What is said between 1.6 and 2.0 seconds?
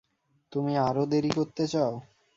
চাও?